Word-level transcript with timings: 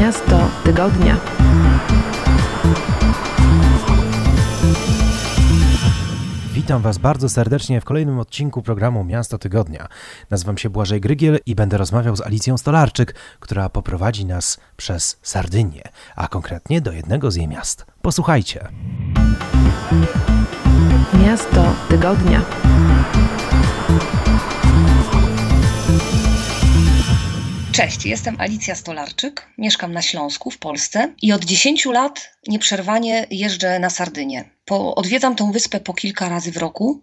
Miasto 0.00 0.50
tygodnia. 0.64 1.16
Witam 6.52 6.82
Was 6.82 6.98
bardzo 6.98 7.28
serdecznie 7.28 7.80
w 7.80 7.84
kolejnym 7.84 8.18
odcinku 8.18 8.62
programu 8.62 9.04
Miasto 9.04 9.38
Tygodnia. 9.38 9.88
Nazywam 10.30 10.58
się 10.58 10.70
Błażej 10.70 11.00
Grygiel 11.00 11.38
i 11.46 11.54
będę 11.54 11.78
rozmawiał 11.78 12.16
z 12.16 12.20
Alicją 12.20 12.58
Stolarczyk, 12.58 13.14
która 13.40 13.68
poprowadzi 13.68 14.24
nas 14.26 14.60
przez 14.76 15.18
Sardynię, 15.22 15.82
a 16.16 16.28
konkretnie 16.28 16.80
do 16.80 16.92
jednego 16.92 17.30
z 17.30 17.36
jej 17.36 17.48
miast. 17.48 17.86
Posłuchajcie. 18.02 18.68
Miasto 21.14 21.74
tygodnia. 21.88 22.42
Cześć, 27.80 28.06
jestem 28.06 28.36
Alicja 28.40 28.74
Stolarczyk, 28.74 29.46
mieszkam 29.58 29.92
na 29.92 30.02
Śląsku 30.02 30.50
w 30.50 30.58
Polsce 30.58 31.14
i 31.22 31.32
od 31.32 31.44
10 31.44 31.84
lat 31.84 32.30
nieprzerwanie 32.48 33.26
jeżdżę 33.30 33.78
na 33.78 33.90
Sardynię. 33.90 34.44
Po, 34.64 34.94
odwiedzam 34.94 35.36
tą 35.36 35.52
wyspę 35.52 35.80
po 35.80 35.94
kilka 35.94 36.28
razy 36.28 36.52
w 36.52 36.56
roku. 36.56 37.00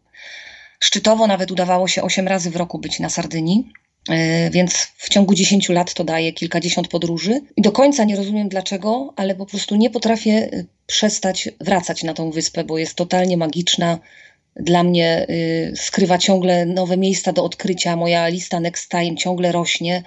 Szczytowo 0.80 1.28
nawet 1.28 1.52
udawało 1.52 1.88
się 1.88 2.02
8 2.02 2.28
razy 2.28 2.50
w 2.50 2.56
roku 2.56 2.80
być 2.80 3.00
na 3.00 3.10
Sardynii, 3.10 3.72
yy, 4.10 4.16
więc 4.52 4.74
w 4.98 5.10
ciągu 5.10 5.34
10 5.34 5.70
lat 5.70 5.94
to 5.94 6.04
daje 6.04 6.34
kilkadziesiąt 6.34 6.88
podróży. 6.88 7.42
I 7.56 7.62
do 7.62 7.72
końca 7.72 8.04
nie 8.04 8.16
rozumiem 8.16 8.50
dlaczego, 8.50 9.14
ale 9.16 9.36
po 9.36 9.46
prostu 9.46 9.76
nie 9.76 9.90
potrafię 9.90 10.32
yy, 10.32 10.66
przestać 10.88 11.50
wracać 11.62 12.04
na 12.04 12.14
tą 12.14 12.32
wyspę, 12.32 12.64
bo 12.64 12.78
jest 12.78 12.96
totalnie 12.96 13.38
magiczna. 13.38 14.00
Dla 14.56 14.84
mnie 14.84 15.26
yy, 15.30 15.76
skrywa 15.76 16.18
ciągle 16.18 16.66
nowe 16.66 16.98
miejsca 16.98 17.34
do 17.34 17.44
odkrycia. 17.44 17.96
Moja 17.96 18.28
lista 18.28 18.60
Next 18.60 18.90
Time 18.90 19.16
ciągle 19.16 19.52
rośnie. 19.52 20.04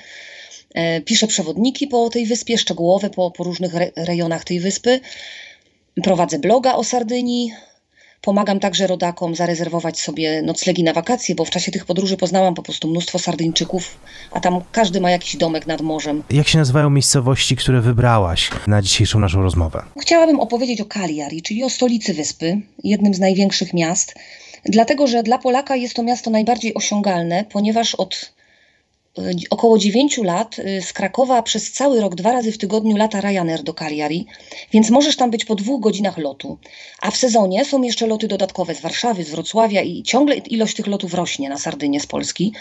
E, 0.75 1.01
piszę 1.01 1.27
przewodniki 1.27 1.87
po 1.87 2.11
tej 2.11 2.27
wyspie, 2.27 2.59
szczegółowe 2.59 3.11
po, 3.11 3.31
po 3.31 3.45
różnych 3.45 3.75
re 3.75 3.91
rejonach 3.97 4.45
tej 4.45 4.61
wyspy. 4.61 5.01
Prowadzę 6.03 6.39
bloga 6.39 6.75
o 6.75 6.85
Sardynii. 6.85 7.53
Pomagam 8.21 8.61
także 8.61 8.87
rodakom 8.87 9.35
zarezerwować 9.35 10.01
sobie 10.01 10.43
noclegi 10.43 10.85
na 10.85 10.93
wakacje, 10.93 11.35
bo 11.35 11.45
w 11.45 11.51
czasie 11.51 11.73
tych 11.73 11.85
podróży 11.85 12.17
poznałam 12.17 12.55
po 12.55 12.63
prostu 12.63 12.89
mnóstwo 12.89 13.19
Sardyńczyków, 13.19 13.99
a 14.31 14.41
tam 14.41 14.61
każdy 14.73 15.01
ma 15.01 15.11
jakiś 15.11 15.37
domek 15.37 15.67
nad 15.67 15.81
morzem. 15.81 16.23
Jak 16.31 16.49
się 16.49 16.59
nazywają 16.59 16.91
miejscowości, 16.91 17.57
które 17.57 17.81
wybrałaś 17.81 18.51
na 18.67 18.83
dzisiejszą 18.83 19.19
naszą 19.19 19.43
rozmowę? 19.43 19.83
Chciałabym 20.01 20.41
opowiedzieć 20.41 20.81
o 20.81 20.85
Cagliari, 20.85 21.43
czyli 21.43 21.65
o 21.65 21.71
stolicy 21.71 22.15
wyspy, 22.15 22.61
jednym 22.85 23.15
z 23.15 23.21
największych 23.21 23.75
miast, 23.75 24.15
dlatego 24.65 25.07
że 25.07 25.23
dla 25.23 25.39
Polaka 25.39 25.77
jest 25.77 25.95
to 25.95 26.03
miasto 26.03 26.31
najbardziej 26.31 26.75
osiągalne, 26.75 27.45
ponieważ 27.53 27.95
od 27.95 28.33
około 29.51 29.79
9 29.79 30.19
lat 30.19 30.59
y, 30.59 30.83
z 30.83 30.93
Krakowa 30.93 31.43
przez 31.43 31.73
cały 31.73 32.01
rok, 32.01 32.15
dwa 32.15 32.33
razy 32.33 32.53
w 32.53 32.59
tygodniu 32.59 32.97
lata 32.97 33.21
Ryanair 33.21 33.63
do 33.63 33.75
Cagliari, 33.75 34.27
więc 34.73 34.91
możesz 34.91 35.17
tam 35.17 35.31
być 35.31 35.45
po 35.45 35.55
dwóch 35.55 35.81
godzinach 35.81 36.19
lotu. 36.19 36.59
A 37.01 37.11
w 37.11 37.17
sezonie 37.17 37.65
są 37.65 37.83
jeszcze 37.83 38.07
loty 38.07 38.29
dodatkowe 38.29 38.75
z 38.75 38.81
Warszawy, 38.81 39.25
z 39.25 39.31
Wrocławia 39.31 39.83
i 39.83 40.03
ciągle 40.03 40.37
ilość 40.37 40.77
tych 40.77 40.87
lotów 40.87 41.15
rośnie 41.15 41.49
na 41.49 41.59
Sardynię 41.59 42.01
z 42.01 42.07
Polski. 42.07 42.53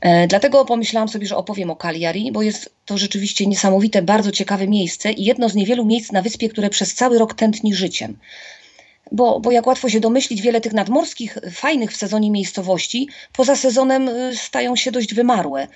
E, 0.00 0.26
dlatego 0.26 0.64
pomyślałam 0.64 1.08
sobie, 1.08 1.26
że 1.26 1.36
opowiem 1.36 1.70
o 1.70 1.76
Cagliari, 1.76 2.32
bo 2.32 2.42
jest 2.42 2.74
to 2.84 2.98
rzeczywiście 2.98 3.46
niesamowite, 3.46 4.02
bardzo 4.02 4.32
ciekawe 4.32 4.68
miejsce 4.68 5.12
i 5.12 5.24
jedno 5.24 5.48
z 5.48 5.54
niewielu 5.54 5.84
miejsc 5.84 6.12
na 6.12 6.22
wyspie, 6.22 6.48
które 6.48 6.70
przez 6.70 6.94
cały 6.94 7.18
rok 7.18 7.34
tętni 7.34 7.74
życiem 7.74 8.18
bo, 9.12 9.40
bo 9.40 9.50
jak 9.50 9.66
łatwo 9.66 9.88
się 9.88 10.00
domyślić, 10.00 10.42
wiele 10.42 10.60
tych 10.60 10.72
nadmorskich, 10.72 11.38
fajnych 11.52 11.92
w 11.92 11.96
sezonie 11.96 12.30
miejscowości 12.30 13.08
poza 13.32 13.56
sezonem 13.56 14.08
y, 14.08 14.36
stają 14.36 14.76
się 14.76 14.92
dość 14.92 15.14
wymarłe. 15.14 15.68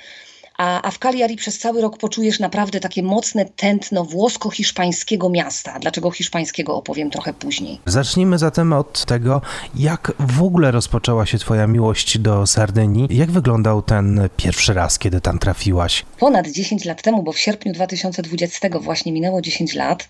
A, 0.59 0.83
a 0.83 0.91
w 0.91 0.99
Cagliari 0.99 1.37
przez 1.37 1.59
cały 1.59 1.81
rok 1.81 1.99
poczujesz 1.99 2.41
naprawdę 2.41 2.81
takie 2.81 3.03
mocne 3.03 3.45
tętno 3.45 4.05
włosko-hiszpańskiego 4.05 5.31
miasta. 5.31 5.79
Dlaczego 5.79 6.11
hiszpańskiego 6.11 6.77
opowiem 6.77 7.11
trochę 7.11 7.35
później. 7.35 7.81
Zacznijmy 7.87 8.39
zatem 8.39 8.73
od 8.73 9.05
tego, 9.05 9.41
jak 9.75 10.13
w 10.19 10.43
ogóle 10.43 10.71
rozpoczęła 10.71 11.27
się 11.27 11.39
Twoja 11.39 11.67
miłość 11.67 12.19
do 12.19 12.47
Sardynii. 12.47 13.09
Jak 13.11 13.31
wyglądał 13.31 13.83
ten 13.83 14.29
pierwszy 14.37 14.75
raz, 14.75 14.99
kiedy 14.99 15.21
tam 15.21 15.39
trafiłaś? 15.39 16.05
Ponad 16.19 16.49
10 16.49 16.85
lat 16.85 17.03
temu, 17.03 17.23
bo 17.23 17.33
w 17.33 17.39
sierpniu 17.39 17.73
2020 17.73 18.69
właśnie 18.81 19.13
minęło 19.13 19.43
10 19.43 19.75
lat. 19.75 20.07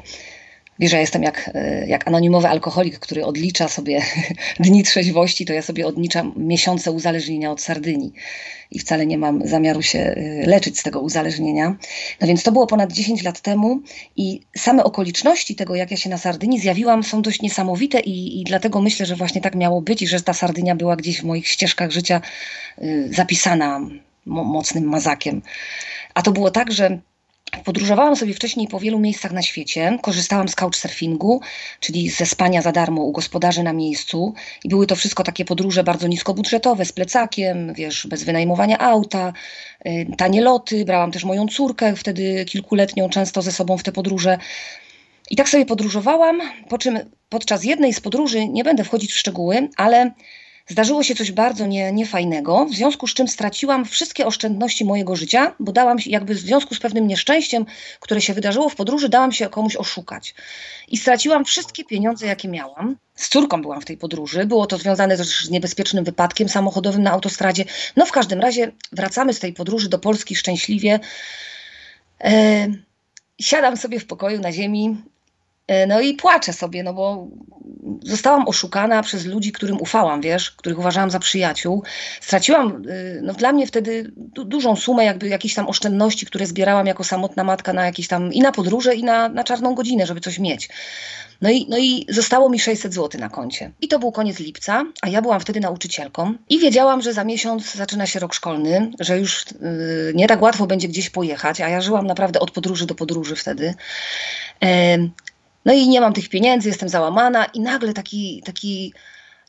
Wiesz, 0.78 0.92
ja 0.92 1.00
jestem 1.00 1.22
jak, 1.22 1.50
e, 1.54 1.86
jak 1.86 2.08
anonimowy 2.08 2.48
alkoholik, 2.48 2.98
który 2.98 3.24
odlicza 3.24 3.68
sobie 3.68 4.02
dni 4.60 4.82
trzeźwości, 4.82 5.44
to 5.44 5.52
ja 5.52 5.62
sobie 5.62 5.86
odliczam 5.86 6.32
miesiące 6.36 6.92
uzależnienia 6.92 7.50
od 7.50 7.60
Sardynii 7.60 8.12
i 8.70 8.78
wcale 8.78 9.06
nie 9.06 9.18
mam 9.18 9.48
zamiaru 9.48 9.82
się 9.82 9.98
e, 9.98 10.46
leczyć 10.46 10.78
z 10.78 10.82
tego 10.82 11.00
uzależnienia. 11.00 11.76
No 12.20 12.26
więc 12.26 12.42
to 12.42 12.52
było 12.52 12.66
ponad 12.66 12.92
10 12.92 13.22
lat 13.22 13.40
temu 13.40 13.80
i 14.16 14.40
same 14.56 14.84
okoliczności 14.84 15.54
tego, 15.54 15.74
jak 15.74 15.90
ja 15.90 15.96
się 15.96 16.10
na 16.10 16.18
Sardynii 16.18 16.60
zjawiłam, 16.60 17.04
są 17.04 17.22
dość 17.22 17.42
niesamowite 17.42 18.00
i, 18.00 18.40
i 18.40 18.44
dlatego 18.44 18.80
myślę, 18.80 19.06
że 19.06 19.16
właśnie 19.16 19.40
tak 19.40 19.54
miało 19.54 19.82
być 19.82 20.02
i 20.02 20.06
że 20.06 20.20
ta 20.20 20.32
Sardynia 20.32 20.74
była 20.74 20.96
gdzieś 20.96 21.20
w 21.20 21.24
moich 21.24 21.48
ścieżkach 21.48 21.90
życia 21.90 22.20
y, 22.82 23.08
zapisana 23.12 23.80
mo 24.26 24.44
mocnym 24.44 24.84
mazakiem. 24.84 25.42
A 26.14 26.22
to 26.22 26.32
było 26.32 26.50
tak, 26.50 26.72
że 26.72 26.98
Podróżowałam 27.64 28.16
sobie 28.16 28.34
wcześniej 28.34 28.68
po 28.68 28.80
wielu 28.80 28.98
miejscach 28.98 29.32
na 29.32 29.42
świecie. 29.42 29.98
Korzystałam 30.02 30.48
z 30.48 30.54
couchsurfingu, 30.54 31.40
czyli 31.80 32.10
ze 32.10 32.26
spania 32.26 32.62
za 32.62 32.72
darmo 32.72 33.02
u 33.02 33.12
gospodarzy 33.12 33.62
na 33.62 33.72
miejscu. 33.72 34.34
I 34.64 34.68
były 34.68 34.86
to 34.86 34.96
wszystko 34.96 35.22
takie 35.22 35.44
podróże 35.44 35.84
bardzo 35.84 36.08
niskobudżetowe, 36.08 36.84
z 36.84 36.92
plecakiem, 36.92 37.74
wiesz, 37.74 38.06
bez 38.06 38.24
wynajmowania 38.24 38.78
auta, 38.78 39.32
y, 39.86 40.06
tanie 40.16 40.40
loty. 40.40 40.84
Brałam 40.84 41.12
też 41.12 41.24
moją 41.24 41.46
córkę, 41.48 41.96
wtedy 41.96 42.44
kilkuletnią, 42.44 43.08
często 43.08 43.42
ze 43.42 43.52
sobą 43.52 43.78
w 43.78 43.82
te 43.82 43.92
podróże. 43.92 44.38
I 45.30 45.36
tak 45.36 45.48
sobie 45.48 45.66
podróżowałam, 45.66 46.40
po 46.68 46.78
czym 46.78 46.98
podczas 47.28 47.64
jednej 47.64 47.92
z 47.92 48.00
podróży, 48.00 48.48
nie 48.48 48.64
będę 48.64 48.84
wchodzić 48.84 49.12
w 49.12 49.18
szczegóły, 49.18 49.68
ale 49.76 50.10
Zdarzyło 50.68 51.02
się 51.02 51.14
coś 51.14 51.32
bardzo 51.32 51.66
nie, 51.66 51.92
niefajnego, 51.92 52.66
w 52.66 52.74
związku 52.74 53.06
z 53.06 53.14
czym 53.14 53.28
straciłam 53.28 53.84
wszystkie 53.84 54.26
oszczędności 54.26 54.84
mojego 54.84 55.16
życia, 55.16 55.54
bo 55.60 55.72
dałam 55.72 55.98
się, 55.98 56.10
jakby 56.10 56.34
w 56.34 56.38
związku 56.38 56.74
z 56.74 56.80
pewnym 56.80 57.06
nieszczęściem, 57.06 57.66
które 58.00 58.20
się 58.20 58.34
wydarzyło 58.34 58.68
w 58.68 58.76
podróży, 58.76 59.08
dałam 59.08 59.32
się 59.32 59.48
komuś 59.48 59.76
oszukać. 59.76 60.34
I 60.88 60.96
straciłam 60.96 61.44
wszystkie 61.44 61.84
pieniądze, 61.84 62.26
jakie 62.26 62.48
miałam. 62.48 62.96
Z 63.14 63.28
córką 63.28 63.62
byłam 63.62 63.80
w 63.80 63.84
tej 63.84 63.96
podróży, 63.96 64.46
było 64.46 64.66
to 64.66 64.78
związane 64.78 65.16
też 65.16 65.44
z 65.44 65.50
niebezpiecznym 65.50 66.04
wypadkiem 66.04 66.48
samochodowym 66.48 67.02
na 67.02 67.10
autostradzie. 67.10 67.64
No 67.96 68.06
w 68.06 68.12
każdym 68.12 68.40
razie 68.40 68.72
wracamy 68.92 69.34
z 69.34 69.38
tej 69.38 69.52
podróży 69.52 69.88
do 69.88 69.98
Polski 69.98 70.36
szczęśliwie. 70.36 71.00
E, 72.24 72.66
siadam 73.40 73.76
sobie 73.76 74.00
w 74.00 74.06
pokoju 74.06 74.40
na 74.40 74.52
ziemi, 74.52 74.96
no 75.88 76.00
i 76.00 76.14
płaczę 76.14 76.52
sobie, 76.52 76.82
no 76.82 76.94
bo 76.94 77.28
zostałam 78.02 78.48
oszukana 78.48 79.02
przez 79.02 79.26
ludzi, 79.26 79.52
którym 79.52 79.80
ufałam, 79.80 80.20
wiesz, 80.20 80.50
których 80.50 80.78
uważałam 80.78 81.10
za 81.10 81.18
przyjaciół. 81.18 81.82
Straciłam, 82.20 82.82
y, 82.88 83.20
no 83.22 83.32
dla 83.32 83.52
mnie 83.52 83.66
wtedy 83.66 84.12
du 84.16 84.44
dużą 84.44 84.76
sumę 84.76 85.04
jakby 85.04 85.28
jakichś 85.28 85.54
tam 85.54 85.68
oszczędności, 85.68 86.26
które 86.26 86.46
zbierałam 86.46 86.86
jako 86.86 87.04
samotna 87.04 87.44
matka 87.44 87.72
na 87.72 87.86
jakieś 87.86 88.08
tam 88.08 88.32
i 88.32 88.40
na 88.40 88.52
podróże 88.52 88.94
i 88.94 89.04
na, 89.04 89.28
na 89.28 89.44
czarną 89.44 89.74
godzinę, 89.74 90.06
żeby 90.06 90.20
coś 90.20 90.38
mieć. 90.38 90.68
No 91.40 91.50
i, 91.50 91.66
no 91.68 91.78
i 91.78 92.06
zostało 92.08 92.48
mi 92.48 92.60
600 92.60 92.94
zł 92.94 93.20
na 93.20 93.28
koncie. 93.28 93.70
I 93.80 93.88
to 93.88 93.98
był 93.98 94.12
koniec 94.12 94.38
lipca, 94.38 94.84
a 95.02 95.08
ja 95.08 95.22
byłam 95.22 95.40
wtedy 95.40 95.60
nauczycielką 95.60 96.34
i 96.48 96.58
wiedziałam, 96.58 97.02
że 97.02 97.12
za 97.12 97.24
miesiąc 97.24 97.74
zaczyna 97.74 98.06
się 98.06 98.20
rok 98.20 98.34
szkolny, 98.34 98.90
że 99.00 99.18
już 99.18 99.46
yy, 99.52 100.12
nie 100.14 100.28
tak 100.28 100.42
łatwo 100.42 100.66
będzie 100.66 100.88
gdzieś 100.88 101.10
pojechać, 101.10 101.60
a 101.60 101.68
ja 101.68 101.80
żyłam 101.80 102.06
naprawdę 102.06 102.40
od 102.40 102.50
podróży 102.50 102.86
do 102.86 102.94
podróży 102.94 103.36
wtedy. 103.36 103.74
Yy, 104.60 105.10
no 105.64 105.72
i 105.72 105.88
nie 105.88 106.00
mam 106.00 106.12
tych 106.12 106.28
pieniędzy, 106.28 106.68
jestem 106.68 106.88
załamana 106.88 107.44
i 107.44 107.60
nagle 107.60 107.92
taki, 107.92 108.42
taki 108.44 108.92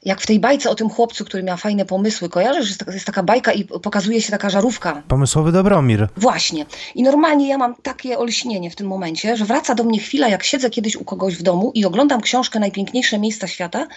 jak 0.05 0.21
w 0.21 0.27
tej 0.27 0.39
bajce 0.39 0.69
o 0.69 0.75
tym 0.75 0.89
chłopcu, 0.89 1.25
który 1.25 1.43
miał 1.43 1.57
fajne 1.57 1.85
pomysły. 1.85 2.29
Kojarzysz, 2.29 2.65
że 2.67 2.93
jest 2.93 3.05
taka 3.05 3.23
bajka 3.23 3.51
i 3.51 3.65
pokazuje 3.65 4.21
się 4.21 4.31
taka 4.31 4.49
żarówka. 4.49 5.03
Pomysłowy 5.07 5.51
Dobromir. 5.51 6.07
Właśnie. 6.17 6.65
I 6.95 7.03
normalnie 7.03 7.47
ja 7.47 7.57
mam 7.57 7.75
takie 7.75 8.17
olśnienie 8.17 8.71
w 8.71 8.75
tym 8.75 8.87
momencie, 8.87 9.37
że 9.37 9.45
wraca 9.45 9.75
do 9.75 9.83
mnie 9.83 9.99
chwila, 9.99 10.27
jak 10.27 10.43
siedzę 10.43 10.69
kiedyś 10.69 10.95
u 10.95 11.05
kogoś 11.05 11.35
w 11.35 11.43
domu 11.43 11.71
i 11.75 11.85
oglądam 11.85 12.21
książkę 12.21 12.59
Najpiękniejsze 12.59 13.19
miejsca 13.19 13.47
świata 13.47 13.87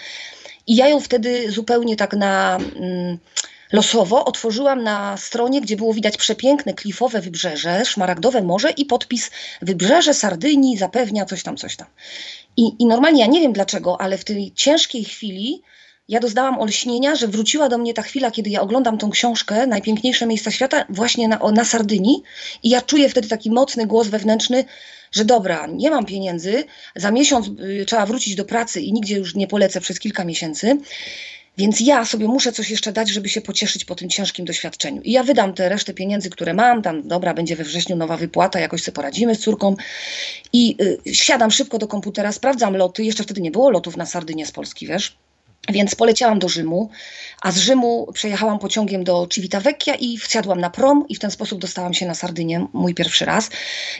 i 0.66 0.76
ja 0.76 0.88
ją 0.88 1.00
wtedy 1.00 1.52
zupełnie 1.52 1.96
tak 1.96 2.12
na... 2.12 2.58
Mm, 2.76 3.18
losowo 3.72 4.24
otworzyłam 4.24 4.82
na 4.82 5.16
stronie, 5.16 5.60
gdzie 5.60 5.76
było 5.76 5.94
widać 5.94 6.16
przepiękne 6.16 6.74
klifowe 6.74 7.20
wybrzeże, 7.20 7.84
szmaragdowe 7.84 8.42
morze 8.42 8.70
i 8.70 8.84
podpis 8.84 9.30
Wybrzeże 9.62 10.14
Sardynii 10.14 10.78
zapewnia 10.78 11.24
coś 11.24 11.42
tam, 11.42 11.56
coś 11.56 11.76
tam. 11.76 11.86
I, 12.56 12.72
I 12.78 12.86
normalnie 12.86 13.20
ja 13.20 13.26
nie 13.26 13.40
wiem 13.40 13.52
dlaczego, 13.52 14.00
ale 14.00 14.18
w 14.18 14.24
tej 14.24 14.52
ciężkiej 14.52 15.04
chwili 15.04 15.62
ja 16.08 16.20
doznałam 16.20 16.58
olśnienia, 16.58 17.16
że 17.16 17.28
wróciła 17.28 17.68
do 17.68 17.78
mnie 17.78 17.94
ta 17.94 18.02
chwila, 18.02 18.30
kiedy 18.30 18.50
ja 18.50 18.60
oglądam 18.60 18.98
tą 18.98 19.10
książkę 19.10 19.66
Najpiękniejsze 19.66 20.26
miejsca 20.26 20.50
świata 20.50 20.84
właśnie 20.88 21.28
na, 21.28 21.38
na 21.52 21.64
Sardynii 21.64 22.22
i 22.62 22.68
ja 22.70 22.82
czuję 22.82 23.08
wtedy 23.08 23.28
taki 23.28 23.50
mocny 23.50 23.86
głos 23.86 24.08
wewnętrzny, 24.08 24.64
że 25.12 25.24
dobra, 25.24 25.66
nie 25.66 25.90
mam 25.90 26.06
pieniędzy, 26.06 26.64
za 26.96 27.10
miesiąc 27.10 27.46
y, 27.80 27.84
trzeba 27.86 28.06
wrócić 28.06 28.34
do 28.34 28.44
pracy 28.44 28.80
i 28.80 28.92
nigdzie 28.92 29.16
już 29.16 29.34
nie 29.34 29.46
polecę 29.46 29.80
przez 29.80 30.00
kilka 30.00 30.24
miesięcy, 30.24 30.78
Więc 31.56 31.80
ja 31.80 32.04
sobie 32.04 32.28
muszę 32.28 32.52
coś 32.52 32.70
jeszcze 32.70 32.92
dać, 32.92 33.10
żeby 33.10 33.28
się 33.28 33.40
pocieszyć 33.40 33.84
po 33.84 33.94
tym 33.94 34.08
ciężkim 34.08 34.44
doświadczeniu. 34.44 35.02
I 35.02 35.12
ja 35.12 35.22
wydam 35.22 35.54
te 35.54 35.68
resztę 35.68 35.94
pieniędzy, 35.94 36.30
które 36.30 36.54
mam, 36.54 36.82
tam 36.82 37.08
dobra, 37.08 37.34
będzie 37.34 37.56
we 37.56 37.64
wrześniu 37.64 37.96
nowa 37.96 38.16
wypłata, 38.16 38.60
jakoś 38.60 38.82
sobie 38.82 38.94
poradzimy 38.94 39.34
z 39.34 39.38
córką. 39.40 39.76
I 40.52 40.76
y, 41.06 41.14
siadam 41.14 41.50
szybko 41.50 41.78
do 41.78 41.88
komputera, 41.88 42.32
sprawdzam 42.32 42.76
loty. 42.76 43.04
Jeszcze 43.04 43.22
wtedy 43.22 43.40
nie 43.40 43.50
było 43.50 43.70
lotów 43.70 43.96
na 43.96 44.06
Sardynię 44.06 44.46
z 44.46 44.52
Polski, 44.52 44.86
wiesz? 44.86 45.25
Więc 45.68 45.94
poleciałam 45.94 46.38
do 46.38 46.48
Rzymu, 46.48 46.90
a 47.42 47.52
z 47.52 47.58
Rzymu 47.58 48.12
przejechałam 48.12 48.58
pociągiem 48.58 49.04
do 49.04 49.26
Civitavecchia 49.30 49.94
i 49.94 50.18
wsiadłam 50.18 50.60
na 50.60 50.70
prom 50.70 51.04
i 51.08 51.14
w 51.14 51.18
ten 51.18 51.30
sposób 51.30 51.60
dostałam 51.60 51.94
się 51.94 52.06
na 52.06 52.14
Sardynię, 52.14 52.66
mój 52.72 52.94
pierwszy 52.94 53.24
raz. 53.24 53.50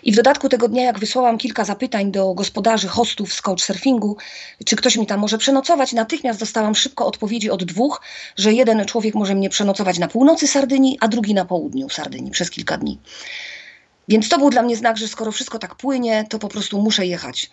I 0.03 0.13
w 0.13 0.17
dodatku 0.17 0.49
tego 0.49 0.69
dnia, 0.69 0.85
jak 0.85 0.99
wysłałam 0.99 1.39
kilka 1.39 1.65
zapytań 1.65 2.13
do 2.13 2.35
gospodarzy 2.35 2.89
hostów 2.89 3.35
z 3.35 3.43
couchsurfingu, 3.43 4.17
czy 4.65 4.77
ktoś 4.77 4.97
mi 4.97 5.07
tam 5.07 5.21
może 5.21 5.39
przenocować, 5.39 5.93
natychmiast 5.93 6.41
dostałam 6.41 6.75
szybko 6.75 7.07
odpowiedzi 7.07 7.51
od 7.51 7.65
dwóch, 7.65 8.03
że 8.37 8.53
jeden 8.53 8.85
człowiek 8.85 9.15
może 9.15 9.35
mnie 9.35 9.51
przenocować 9.51 9.99
na 9.99 10.09
północy 10.09 10.49
Sardynii, 10.49 10.99
a 11.01 11.09
drugi 11.09 11.35
na 11.35 11.45
południu 11.45 11.89
Sardynii 11.89 12.31
przez 12.31 12.51
kilka 12.51 12.77
dni. 12.79 12.99
Więc 14.09 14.29
to 14.29 14.39
był 14.39 14.51
dla 14.51 14.62
mnie 14.62 14.77
znak, 14.77 14.97
że 14.99 15.09
skoro 15.09 15.33
wszystko 15.33 15.59
tak 15.59 15.75
płynie, 15.75 16.25
to 16.31 16.39
po 16.39 16.49
prostu 16.49 16.83
muszę 16.83 17.07
jechać. 17.07 17.51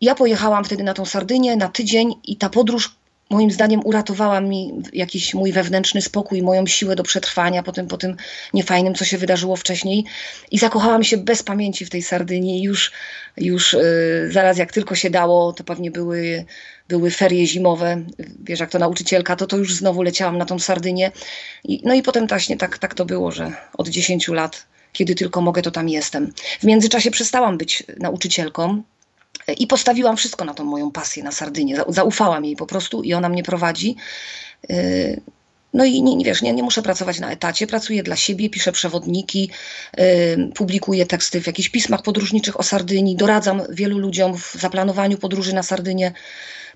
Ja 0.00 0.14
pojechałam 0.14 0.64
wtedy 0.64 0.82
na 0.82 0.94
tą 0.94 1.04
Sardynię 1.04 1.56
na 1.56 1.68
tydzień 1.68 2.14
i 2.24 2.36
ta 2.36 2.48
podróż 2.48 2.99
moim 3.30 3.50
zdaniem 3.50 3.80
uratowała 3.84 4.40
mi 4.40 4.72
jakiś 4.92 5.34
mój 5.34 5.52
wewnętrzny 5.52 6.02
spokój, 6.02 6.42
moją 6.42 6.66
siłę 6.66 6.96
do 6.96 7.02
przetrwania 7.02 7.62
po 7.62 7.72
tym, 7.72 7.86
po 7.86 7.96
tym 7.96 8.16
niefajnym, 8.54 8.94
co 8.94 9.04
się 9.04 9.18
wydarzyło 9.18 9.56
wcześniej. 9.56 10.04
I 10.50 10.58
zakochałam 10.58 11.04
się 11.04 11.16
bez 11.16 11.42
pamięci 11.42 11.84
w 11.84 11.90
tej 11.90 12.02
Sardynii. 12.02 12.62
Już, 12.62 12.92
już 13.36 13.72
yy, 13.72 14.32
zaraz 14.32 14.58
jak 14.58 14.72
tylko 14.72 14.94
się 14.94 15.10
dało, 15.10 15.52
to 15.52 15.64
pewnie 15.64 15.90
były, 15.90 16.44
były 16.88 17.10
ferie 17.10 17.46
zimowe. 17.46 18.02
Wiesz, 18.44 18.60
jak 18.60 18.70
to 18.70 18.78
nauczycielka, 18.78 19.36
to 19.36 19.46
to 19.46 19.56
już 19.56 19.74
znowu 19.74 20.02
leciałam 20.02 20.38
na 20.38 20.44
tą 20.44 20.58
Sardynię. 20.58 21.12
I, 21.64 21.82
no 21.84 21.94
i 21.94 22.02
potem 22.02 22.26
właśnie 22.26 22.56
tak, 22.56 22.78
tak 22.78 22.94
to 22.94 23.04
było, 23.04 23.32
że 23.32 23.52
od 23.78 23.88
10 23.88 24.28
lat, 24.28 24.66
kiedy 24.92 25.14
tylko 25.14 25.40
mogę, 25.40 25.62
to 25.62 25.70
tam 25.70 25.88
jestem. 25.88 26.32
W 26.60 26.64
międzyczasie 26.64 27.10
przestałam 27.10 27.58
być 27.58 27.82
nauczycielką, 27.98 28.82
i 29.58 29.66
postawiłam 29.66 30.16
wszystko 30.16 30.44
na 30.44 30.54
tą 30.54 30.64
moją 30.64 30.90
pasję 30.90 31.22
na 31.22 31.32
Sardynię. 31.32 31.76
Zaufałam 31.88 32.44
jej 32.44 32.56
po 32.56 32.66
prostu 32.66 33.02
i 33.02 33.14
ona 33.14 33.28
mnie 33.28 33.42
prowadzi. 33.42 33.96
Y, 34.70 35.20
no 35.74 35.84
i 35.84 36.02
nie, 36.02 36.16
nie 36.16 36.24
wiesz, 36.24 36.42
nie, 36.42 36.52
nie 36.52 36.62
muszę 36.62 36.82
pracować 36.82 37.20
na 37.20 37.30
etacie, 37.30 37.66
pracuję 37.66 38.02
dla 38.02 38.16
siebie, 38.16 38.50
piszę 38.50 38.72
przewodniki, 38.72 39.50
yy, 39.98 40.04
publikuję 40.54 41.06
teksty 41.06 41.40
w 41.40 41.46
jakichś 41.46 41.68
pismach 41.68 42.02
podróżniczych 42.02 42.60
o 42.60 42.62
Sardynii, 42.62 43.16
doradzam 43.16 43.62
wielu 43.70 43.98
ludziom 43.98 44.36
w 44.36 44.52
zaplanowaniu 44.54 45.18
podróży 45.18 45.54
na 45.54 45.62
Sardynię. 45.62 46.12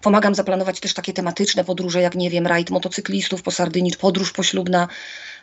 Pomagam 0.04 0.34
zaplanować 0.34 0.80
też 0.80 0.94
takie 0.94 1.12
tematyczne 1.12 1.64
podróże, 1.64 2.00
jak 2.00 2.14
nie 2.14 2.30
wiem, 2.30 2.46
rajd 2.46 2.70
motocyklistów 2.70 3.42
po 3.42 3.50
Sardynii, 3.50 3.92
podróż 4.00 4.32
poślubna. 4.32 4.88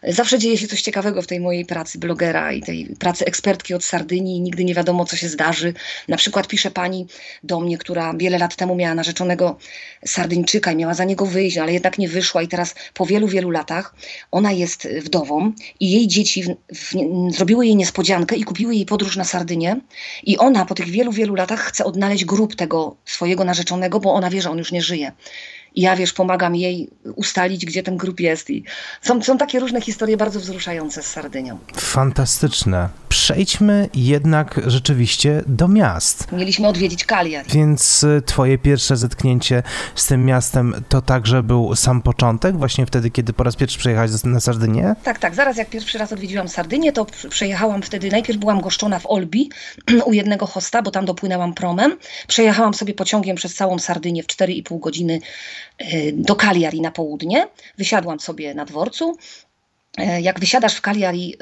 Zawsze 0.08 0.40
dzieje 0.40 0.58
się 0.58 0.68
coś 0.68 0.82
ciekawego 0.82 1.22
w 1.22 1.28
tej 1.28 1.40
mojej 1.40 1.66
pracy 1.66 2.00
blogera 2.00 2.52
i 2.52 2.62
tej 2.62 2.86
pracy 3.00 3.26
ekspertki 3.26 3.74
od 3.74 3.84
Sardynii. 3.84 4.42
Nigdy 4.42 4.64
nie 4.64 4.74
wiadomo, 4.74 5.06
co 5.06 5.16
się 5.16 5.30
zdarzy. 5.30 5.74
Na 6.08 6.18
przykład 6.18 6.48
pisze 6.48 6.72
pani 6.72 7.08
do 7.44 7.60
mnie, 7.60 7.78
która 7.78 8.14
wiele 8.18 8.38
lat 8.38 8.56
temu 8.56 8.76
miała 8.76 8.96
narzeczonego 8.96 9.58
Sardyńczyka 10.06 10.72
i 10.72 10.76
miała 10.76 10.94
za 10.94 11.04
niego 11.04 11.26
wyjść, 11.26 11.58
ale 11.58 11.74
jednak 11.74 11.98
nie 11.98 12.08
wyszła 12.08 12.42
i 12.42 12.48
teraz 12.48 12.76
po 12.94 13.06
wielu, 13.06 13.28
wielu 13.28 13.50
latach 13.50 13.96
ona 14.32 14.52
jest 14.52 14.88
wdową 14.88 15.52
i 15.80 15.92
jej 15.92 16.08
dzieci 16.08 16.44
w, 16.44 16.56
w, 16.76 16.96
zrobiły 17.36 17.66
jej 17.66 17.76
niespodziankę 17.76 18.36
i 18.36 18.44
kupiły 18.44 18.76
jej 18.76 18.86
podróż 18.86 19.18
na 19.18 19.24
Sardynię 19.24 19.80
i 20.24 20.38
ona 20.38 20.66
po 20.66 20.76
tych 20.76 20.90
wielu, 20.90 21.12
wielu 21.12 21.36
latach 21.36 21.60
chce 21.60 21.86
odnaleźć 21.86 22.26
grób 22.26 22.56
tego 22.56 22.96
swojego 23.06 23.44
narzeczonego, 23.44 24.00
bo 24.00 24.14
ona 24.14 24.30
wie, 24.30 24.42
że 24.42 24.51
on 24.52 24.58
już 24.58 24.72
nie 24.72 24.82
żyje. 24.82 25.12
I 25.76 25.82
ja, 25.82 25.96
wiesz, 25.96 26.14
pomagam 26.14 26.56
jej 26.56 26.90
ustalić, 27.16 27.66
gdzie 27.66 27.84
ten 27.84 27.98
grób 27.98 28.20
jest. 28.20 28.50
I 28.50 28.64
są, 29.02 29.22
są 29.22 29.38
takie 29.38 29.60
różne 29.60 29.82
historie 29.82 30.18
bardzo 30.18 30.40
wzruszające 30.40 31.04
z 31.04 31.06
Sardynią. 31.06 31.60
Fantastyczne. 31.78 32.90
Przejdźmy 33.10 33.90
jednak 33.94 34.62
rzeczywiście 34.68 35.44
do 35.48 35.68
miast. 35.68 36.32
Mieliśmy 36.32 36.68
odwiedzić 36.68 37.06
Cagliari. 37.06 37.50
Więc 37.54 38.04
y, 38.04 38.22
twoje 38.26 38.58
pierwsze 38.58 38.98
zetknięcie 38.98 39.64
z 39.96 40.08
tym 40.08 40.26
miastem 40.26 40.84
to 40.90 41.02
także 41.02 41.44
był 41.44 41.76
sam 41.76 42.02
początek, 42.02 42.58
właśnie 42.58 42.86
wtedy, 42.86 43.10
kiedy 43.10 43.34
po 43.34 43.44
raz 43.44 43.56
pierwszy 43.56 43.80
przyjechałaś 43.80 44.12
na 44.24 44.40
Sardynię? 44.40 44.96
Tak, 45.04 45.20
tak. 45.20 45.36
Zaraz 45.36 45.58
jak 45.58 45.70
pierwszy 45.70 45.98
raz 45.98 46.14
odwiedziłam 46.14 46.48
Sardynię, 46.48 46.92
to 46.92 47.06
przejechałam 47.30 47.82
wtedy, 47.82 48.12
najpierw 48.12 48.40
byłam 48.40 48.62
goszczona 48.62 49.00
w 49.00 49.06
Olbi 49.06 49.50
u 50.06 50.14
jednego 50.14 50.46
hosta, 50.46 50.82
bo 50.82 50.92
tam 50.92 51.06
dopłynęłam 51.06 51.54
promem. 51.54 51.98
Przejechałam 52.28 52.74
sobie 52.74 52.94
pociągiem 52.94 53.36
przez 53.36 53.56
całą 53.56 53.80
Sardynię 53.80 54.24
w 54.24 54.28
4,5 54.28 54.80
godziny 54.80 55.20
do 56.14 56.36
Cagliari 56.36 56.82
na 56.82 56.92
południe. 56.92 57.48
Wysiadłam 57.78 58.20
sobie 58.20 58.54
na 58.54 58.66
dworcu, 58.66 59.18
E, 59.98 60.22
jak 60.22 60.40
wysiadasz 60.40 60.76
w 60.76 60.82
Cagliari, 60.82 61.36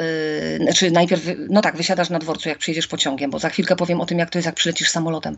yy, 0.58 0.64
znaczy 0.64 0.92
najpierw, 0.92 1.24
no 1.50 1.62
tak, 1.62 1.78
wysiadasz 1.78 2.10
na 2.10 2.20
dworcu, 2.20 2.50
jak 2.50 2.58
przyjedziesz 2.58 2.88
pociągiem, 2.88 3.32
bo 3.32 3.40
za 3.40 3.50
chwilkę 3.50 3.76
powiem 3.76 4.02
o 4.02 4.06
tym, 4.06 4.20
jak 4.20 4.30
to 4.30 4.38
jest, 4.38 4.46
jak 4.46 4.56
przylecisz 4.56 4.90
samolotem. 4.90 5.38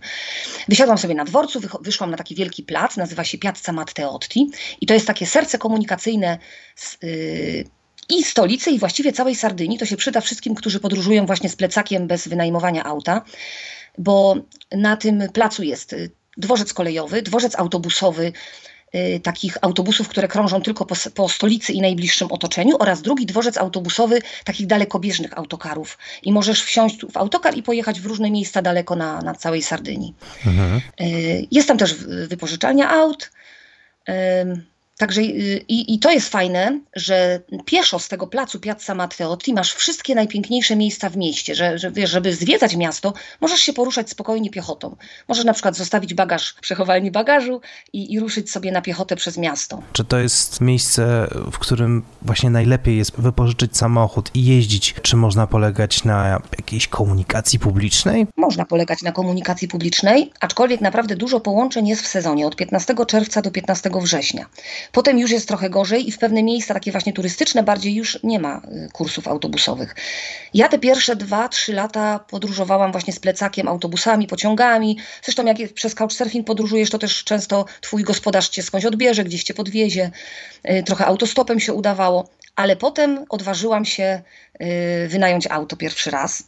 Wysiadłam 0.68 0.98
sobie 0.98 1.16
na 1.16 1.26
dworcu, 1.26 1.60
wyszłam 1.82 2.12
na 2.12 2.18
taki 2.18 2.36
wielki 2.36 2.64
plac, 2.64 2.98
nazywa 2.98 3.24
się 3.24 3.38
Piazza 3.38 3.72
Matteotti 3.72 4.50
i 4.82 4.86
to 4.86 4.94
jest 4.94 5.08
takie 5.08 5.26
serce 5.26 5.58
komunikacyjne 5.58 6.38
z, 6.76 6.98
yy, 7.04 7.66
i 8.10 8.24
stolicy, 8.24 8.72
i 8.72 8.80
właściwie 8.80 9.14
całej 9.14 9.36
Sardynii. 9.36 9.78
To 9.78 9.86
się 9.86 9.98
przyda 9.98 10.22
wszystkim, 10.22 10.56
którzy 10.56 10.80
podróżują 10.80 11.26
właśnie 11.26 11.50
z 11.50 11.56
plecakiem 11.56 12.08
bez 12.08 12.28
wynajmowania 12.28 12.84
auta, 12.84 13.22
bo 13.98 14.36
na 14.72 14.98
tym 14.98 15.24
placu 15.34 15.64
jest 15.64 15.94
y, 15.94 16.12
dworzec 16.38 16.74
kolejowy, 16.74 17.22
dworzec 17.22 17.56
autobusowy, 17.56 18.26
Y, 18.26 18.71
takich 19.24 19.58
autobusów, 19.62 20.08
które 20.08 20.28
krążą 20.28 20.62
tylko 20.62 20.86
po, 20.86 20.96
po, 21.16 21.30
stolicy 21.30 21.74
i 21.74 21.82
najbliższym 21.82 22.32
otoczeniu 22.32 22.76
oraz 22.80 23.02
drugi 23.02 23.26
dworzec 23.26 23.58
autobusowy 23.58 24.22
takich 24.44 24.68
dalekobieżnych 24.68 25.38
autokarów. 25.38 25.98
I 26.24 26.32
możesz 26.32 26.64
wsiąść 26.64 27.06
w 27.12 27.18
autokar 27.18 27.58
i 27.58 27.64
pojechać 27.64 28.02
w 28.02 28.06
różne 28.06 28.32
miejsca 28.32 28.62
daleko 28.62 28.96
na, 28.96 29.22
na 29.22 29.34
całej 29.34 29.62
Sardynii. 29.62 30.14
Mhm. 30.46 30.82
Y, 31.02 31.48
jest 31.52 31.68
tam 31.68 31.78
też 31.78 31.94
wypożyczalnia 32.28 32.90
aut. 32.90 33.32
Także 35.02 35.22
y, 35.22 35.66
i, 35.68 35.94
i, 35.94 36.00
to 36.00 36.12
jest 36.12 36.30
fajne, 36.30 36.80
że 36.96 37.42
pieszo 37.66 38.00
z 38.00 38.08
tego 38.08 38.28
placu 38.28 38.60
Piazza 38.60 38.96
Matteotti 38.96 39.54
masz 39.54 39.74
wszystkie 39.74 40.16
najpiękniejsze 40.16 40.76
miejsca 40.76 41.10
w 41.10 41.18
mieście, 41.18 41.56
że, 41.56 41.78
że 41.78 41.92
wiesz, 41.92 42.10
żeby 42.10 42.36
zwiedzać 42.36 42.76
miasto, 42.76 43.14
możesz 43.42 43.60
się 43.62 43.74
poruszać 43.74 44.10
spokojnie 44.10 44.50
piechotą. 44.50 44.96
Możesz 45.28 45.46
na 45.46 45.54
przykład 45.54 45.76
zostawić 45.76 46.14
bagaż 46.14 46.50
w 46.50 46.60
przechowalni 46.66 47.12
bagażu 47.12 47.62
i, 47.94 48.14
i 48.14 48.20
ruszyć 48.20 48.52
sobie 48.52 48.72
na 48.72 48.82
piechotę 48.82 49.16
przez 49.16 49.38
miasto. 49.38 49.84
Czy 49.94 50.04
to 50.04 50.18
jest 50.20 50.62
miejsce, 50.62 51.28
w 51.52 51.60
którym 51.60 52.04
właśnie 52.22 52.50
najlepiej 52.50 52.98
jest 52.98 53.12
wypożyczyć 53.18 53.78
samochód 53.78 54.32
i 54.34 54.46
jeździć? 54.46 54.96
Czy 55.02 55.16
można 55.16 55.48
polegać 55.48 56.04
na 56.04 56.42
jakiejś 56.58 56.88
komunikacji 56.88 57.60
publicznej? 57.60 58.28
Można 58.38 58.66
polegać 58.66 59.02
na 59.02 59.12
komunikacji 59.12 59.68
publicznej, 59.68 60.32
aczkolwiek 60.40 60.82
naprawdę 60.82 61.16
dużo 61.16 61.40
połączeń 61.40 61.88
jest 61.88 62.02
w 62.02 62.08
sezonie 62.08 62.48
od 62.48 62.56
15 62.56 62.96
czerwca 63.08 63.42
do 63.42 63.52
15 63.52 63.90
września. 64.02 64.46
Potem 64.92 65.20
już 65.20 65.32
jest 65.32 65.48
trochę 65.48 65.70
gorzej 65.70 66.08
i 66.08 66.12
w 66.12 66.18
pewne 66.18 66.44
miejsca, 66.44 66.74
takie 66.74 66.92
właśnie 66.92 67.14
turystyczne, 67.14 67.64
bardziej 67.64 67.96
już 67.96 68.20
nie 68.24 68.40
ma 68.40 68.58
y, 68.58 68.90
kursów 68.94 69.28
autobusowych. 69.28 69.96
Ja 70.54 70.68
te 70.68 70.80
pierwsze 70.80 71.16
dwa, 71.16 71.50
trzy 71.50 71.74
lata 71.74 72.20
podróżowałam 72.20 72.92
właśnie 72.92 73.14
z 73.14 73.20
plecakiem, 73.20 73.68
autobusami, 73.68 74.28
pociągami. 74.28 74.98
Zresztą 75.24 75.46
jak 75.46 75.58
przez 75.74 75.96
couchsurfing 75.96 76.48
podróżujesz, 76.48 76.90
to 76.90 76.98
też 76.98 77.24
często 77.24 77.66
twój 77.82 78.04
gospodarz 78.04 78.50
cię 78.50 78.64
skądś 78.64 78.86
odbierze, 78.86 79.24
gdzieś 79.24 79.44
cię 79.44 79.54
podwiezie. 79.54 80.12
Y, 80.70 80.84
trochę 80.84 81.06
autostopem 81.06 81.60
się 81.60 81.74
udawało. 81.74 82.30
Ale 82.56 82.76
potem 82.76 83.26
odważyłam 83.30 83.86
się 83.86 84.22
y, 84.62 85.08
wynająć 85.08 85.48
auto 85.48 85.76
pierwszy 85.78 86.12
raz. 86.12 86.44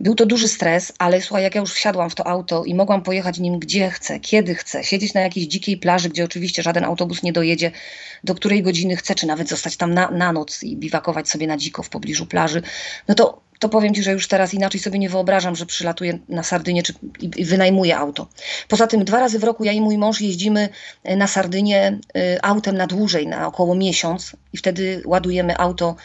Był 0.00 0.14
to 0.14 0.26
duży 0.26 0.48
stres, 0.48 0.92
ale 0.98 1.20
słuchaj, 1.20 1.42
jak 1.42 1.54
ja 1.54 1.60
już 1.60 1.72
wsiadłam 1.72 2.10
w 2.10 2.14
to 2.14 2.26
auto 2.26 2.64
i 2.64 2.74
mogłam 2.74 3.02
pojechać 3.02 3.38
nim 3.38 3.58
gdzie 3.58 3.90
chcę, 3.90 4.20
kiedy 4.20 4.54
chcę, 4.54 4.84
siedzieć 4.84 5.14
na 5.14 5.20
jakiejś 5.20 5.46
dzikiej 5.46 5.76
plaży, 5.76 6.08
gdzie 6.08 6.24
oczywiście 6.24 6.62
żaden 6.62 6.84
autobus 6.84 7.22
nie 7.22 7.32
dojedzie, 7.32 7.70
do 8.24 8.34
której 8.34 8.62
godziny 8.62 8.96
chcę, 8.96 9.14
czy 9.14 9.26
nawet 9.26 9.48
zostać 9.48 9.76
tam 9.76 9.94
na, 9.94 10.10
na 10.10 10.32
noc 10.32 10.62
i 10.62 10.76
biwakować 10.76 11.28
sobie 11.28 11.46
na 11.46 11.56
dziko 11.56 11.82
w 11.82 11.88
pobliżu 11.88 12.26
plaży, 12.26 12.62
no 13.08 13.14
to, 13.14 13.42
to 13.62 13.68
powiem 13.68 13.94
Ci, 13.94 14.02
że 14.02 14.12
już 14.12 14.28
teraz 14.28 14.54
inaczej 14.54 14.80
sobie 14.80 14.98
nie 14.98 15.08
wyobrażam, 15.08 15.56
że 15.56 15.66
przylatuję 15.66 16.18
na 16.28 16.42
Sardynię 16.42 16.82
czy, 16.82 16.94
i, 17.20 17.30
i 17.36 17.44
wynajmuję 17.44 17.96
auto. 17.96 18.28
Poza 18.68 18.86
tym 18.86 19.04
dwa 19.04 19.20
razy 19.20 19.38
w 19.38 19.44
roku 19.44 19.64
ja 19.64 19.72
i 19.72 19.80
mój 19.80 19.98
mąż 19.98 20.20
jeździmy 20.20 20.68
e, 21.04 21.16
na 21.16 21.26
Sardynię 21.26 21.98
y, 22.16 22.42
autem 22.42 22.76
na 22.76 22.86
dłużej, 22.86 23.26
na 23.26 23.46
około 23.46 23.74
miesiąc 23.74 24.36
i 24.52 24.56
wtedy 24.56 25.02
ładujemy 25.06 25.58
auto 25.58 25.96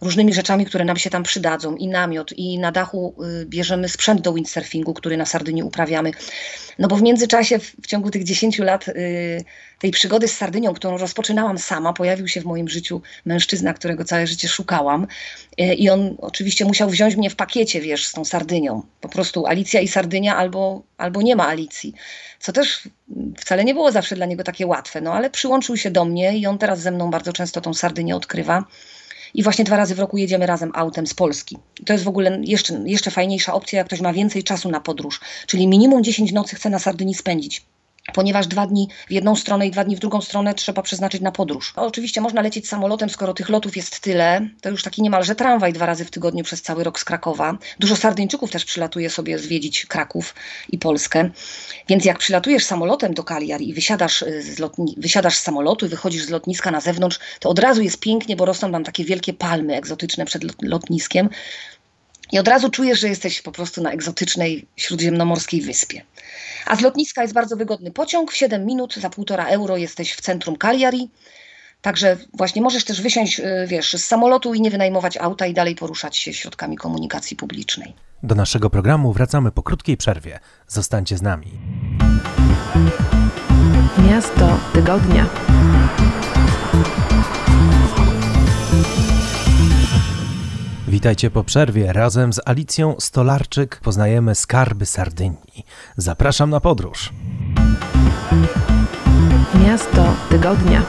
różnymi 0.00 0.34
rzeczami, 0.34 0.66
które 0.66 0.84
nam 0.84 0.96
się 0.96 1.10
tam 1.10 1.22
przydadzą, 1.22 1.76
i 1.76 1.88
namiot, 1.88 2.32
i 2.32 2.58
na 2.58 2.72
dachu 2.72 3.14
y, 3.42 3.46
bierzemy 3.46 3.88
sprzęt 3.88 4.20
do 4.20 4.32
windsurfingu, 4.32 4.94
który 4.94 5.16
na 5.16 5.26
Sardynii 5.26 5.62
uprawiamy. 5.62 6.10
No 6.78 6.88
bo 6.88 6.96
w 6.96 7.02
międzyczasie, 7.02 7.58
w, 7.58 7.72
w 7.82 7.86
ciągu 7.86 8.10
tych 8.10 8.24
10 8.24 8.58
lat 8.58 8.88
y, 8.88 9.44
tej 9.78 9.90
przygody 9.90 10.28
z 10.28 10.36
Sardynią, 10.36 10.74
którą 10.74 10.98
rozpoczynałam 10.98 11.58
sama, 11.58 11.92
pojawił 11.92 12.28
się 12.28 12.40
w 12.40 12.44
moim 12.44 12.68
życiu 12.68 13.02
mężczyzna, 13.24 13.74
którego 13.74 14.04
całe 14.04 14.26
życie 14.26 14.48
szukałam. 14.48 15.06
Y, 15.60 15.64
I 15.74 15.90
on 15.90 16.16
oczywiście 16.18 16.64
musiał 16.64 16.90
wziąć 16.90 17.16
mnie 17.16 17.30
w 17.30 17.36
pakiecie, 17.36 17.80
wiesz, 17.80 18.06
z 18.06 18.12
tą 18.12 18.24
Sardynią. 18.24 18.82
Po 19.00 19.08
prostu 19.08 19.46
Alicja 19.46 19.80
i 19.80 19.88
Sardynia 19.88 20.36
albo, 20.36 20.82
albo 20.98 21.22
nie 21.22 21.36
ma 21.36 21.48
Alicji. 21.48 21.94
Co 22.40 22.52
też 22.52 22.88
wcale 23.36 23.64
nie 23.64 23.74
było 23.74 23.92
zawsze 23.92 24.16
dla 24.16 24.26
niego 24.26 24.44
takie 24.44 24.66
łatwe, 24.66 25.00
no 25.00 25.12
ale 25.12 25.30
przyłączył 25.30 25.76
się 25.76 25.90
do 25.90 26.04
mnie 26.04 26.38
i 26.38 26.46
on 26.46 26.58
teraz 26.58 26.80
ze 26.80 26.90
mną 26.90 27.10
bardzo 27.10 27.32
często 27.32 27.60
tą 27.60 27.74
Sardynię 27.74 28.16
odkrywa. 28.16 28.64
I 29.34 29.42
właśnie 29.42 29.64
dwa 29.64 29.76
razy 29.76 29.94
w 29.94 29.98
roku 29.98 30.16
jedziemy 30.16 30.46
razem 30.46 30.70
autem 30.74 31.06
z 31.06 31.14
Polski. 31.14 31.56
To 31.86 31.92
jest 31.92 32.04
w 32.04 32.08
ogóle 32.08 32.40
jeszcze, 32.44 32.82
jeszcze 32.86 33.10
fajniejsza 33.10 33.54
opcja, 33.54 33.78
jak 33.78 33.86
ktoś 33.86 34.00
ma 34.00 34.12
więcej 34.12 34.44
czasu 34.44 34.70
na 34.70 34.80
podróż. 34.80 35.20
Czyli 35.46 35.66
minimum 35.66 36.04
10 36.04 36.32
nocy 36.32 36.56
chce 36.56 36.70
na 36.70 36.78
Sardynii 36.78 37.14
spędzić 37.14 37.64
ponieważ 38.14 38.46
dwa 38.46 38.66
dni 38.66 38.88
w 39.08 39.12
jedną 39.12 39.36
stronę 39.36 39.66
i 39.66 39.70
dwa 39.70 39.84
dni 39.84 39.96
w 39.96 39.98
drugą 39.98 40.20
stronę 40.20 40.54
trzeba 40.54 40.82
przeznaczyć 40.82 41.20
na 41.20 41.32
podróż. 41.32 41.72
A 41.76 41.82
oczywiście 41.82 42.20
można 42.20 42.42
lecieć 42.42 42.68
samolotem, 42.68 43.10
skoro 43.10 43.34
tych 43.34 43.48
lotów 43.48 43.76
jest 43.76 44.00
tyle, 44.00 44.48
to 44.60 44.70
już 44.70 44.82
taki 44.82 45.02
niemalże 45.02 45.34
tramwaj 45.34 45.72
dwa 45.72 45.86
razy 45.86 46.04
w 46.04 46.10
tygodniu 46.10 46.44
przez 46.44 46.62
cały 46.62 46.84
rok 46.84 47.00
z 47.00 47.04
Krakowa. 47.04 47.58
Dużo 47.78 47.96
Sardyńczyków 47.96 48.50
też 48.50 48.64
przylatuje 48.64 49.10
sobie 49.10 49.38
zwiedzić 49.38 49.86
Kraków 49.86 50.34
i 50.68 50.78
Polskę. 50.78 51.30
Więc 51.88 52.04
jak 52.04 52.18
przylatujesz 52.18 52.64
samolotem 52.64 53.14
do 53.14 53.24
Kaliari 53.24 53.68
i 53.68 53.74
wysiadasz 53.74 54.22
y, 54.22 54.42
z, 54.42 54.58
lotni- 54.58 54.94
wysiadasz 54.96 55.36
z 55.36 55.42
samolotu 55.42 55.86
i 55.86 55.88
wychodzisz 55.88 56.24
z 56.24 56.30
lotniska 56.30 56.70
na 56.70 56.80
zewnątrz, 56.80 57.18
to 57.40 57.48
od 57.48 57.58
razu 57.58 57.82
jest 57.82 58.00
pięknie, 58.00 58.36
bo 58.36 58.44
rosną 58.44 58.72
tam 58.72 58.84
takie 58.84 59.04
wielkie 59.04 59.32
palmy 59.32 59.76
egzotyczne 59.76 60.24
przed 60.24 60.62
lotniskiem. 60.62 61.28
I 62.32 62.38
od 62.38 62.48
razu 62.48 62.70
czujesz, 62.70 63.00
że 63.00 63.08
jesteś 63.08 63.42
po 63.42 63.52
prostu 63.52 63.82
na 63.82 63.90
egzotycznej 63.90 64.66
śródziemnomorskiej 64.76 65.60
wyspie. 65.60 66.02
A 66.66 66.76
z 66.76 66.80
lotniska 66.80 67.22
jest 67.22 67.34
bardzo 67.34 67.56
wygodny 67.56 67.90
pociąg. 67.90 68.32
W 68.32 68.36
7 68.36 68.66
minut 68.66 68.94
za 68.94 69.08
1,5 69.08 69.46
euro 69.48 69.76
jesteś 69.76 70.12
w 70.12 70.20
centrum 70.20 70.56
Cagliari. 70.56 71.10
Także 71.82 72.16
właśnie 72.34 72.62
możesz 72.62 72.84
też 72.84 73.02
wysiąść, 73.02 73.40
y, 73.40 73.44
wiesz, 73.66 73.92
z 73.92 74.04
samolotu 74.04 74.54
i 74.54 74.60
nie 74.60 74.70
wynajmować 74.70 75.16
auta 75.16 75.46
i 75.46 75.54
dalej 75.54 75.74
poruszać 75.74 76.16
się 76.16 76.32
środkami 76.32 76.76
komunikacji 76.76 77.36
publicznej. 77.36 77.94
Do 78.22 78.34
naszego 78.34 78.70
programu 78.70 79.12
wracamy 79.12 79.52
po 79.52 79.62
krótkiej 79.62 79.96
przerwie. 79.96 80.40
Zostańcie 80.66 81.16
z 81.16 81.22
nami. 81.22 81.46
Miasto 84.10 84.58
tygodnia. 84.72 85.26
Witajcie 90.88 91.30
po 91.30 91.44
przerwie. 91.44 91.92
Razem 91.92 92.32
z 92.32 92.40
Alicją 92.44 92.94
Stolarczyk 92.98 93.80
poznajemy 93.80 94.34
skarby 94.34 94.86
Sardynii. 94.86 95.66
Zapraszam 95.96 96.50
na 96.50 96.60
podróż. 96.60 97.12
Miasto 99.66 100.14
tygodnia. 100.30 100.82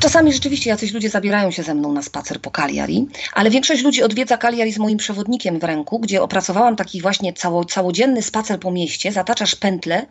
Czasami 0.00 0.32
rzeczywiście 0.32 0.70
jacyś 0.70 0.92
ludzie 0.92 1.10
zabierają 1.10 1.50
się 1.50 1.62
ze 1.62 1.74
mną 1.74 1.92
na 1.92 2.02
spacer 2.02 2.40
po 2.40 2.50
Cagliari, 2.50 3.06
ale 3.32 3.50
większość 3.50 3.82
ludzi 3.82 4.02
odwiedza 4.02 4.38
Cagliari 4.38 4.72
z 4.72 4.78
moim 4.78 4.98
przewodnikiem 4.98 5.58
w 5.58 5.64
ręku, 5.64 5.98
gdzie 5.98 6.22
opracowałam 6.22 6.76
taki 6.76 7.00
właśnie 7.00 7.32
cało, 7.32 7.64
całodzienny 7.64 8.22
spacer 8.22 8.60
po 8.60 8.70
mieście, 8.70 9.12
zataczasz 9.12 9.54
pętlę 9.54 10.06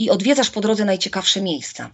i 0.00 0.10
odwiedzasz 0.10 0.50
po 0.50 0.60
drodze 0.60 0.84
najciekawsze 0.84 1.42
miejsca. 1.42 1.90